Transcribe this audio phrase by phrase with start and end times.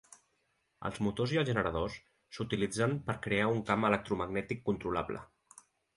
[0.89, 1.97] Als motors i als generadors
[2.37, 5.23] s'utilitzen per crear un camp electromagnètic controlable.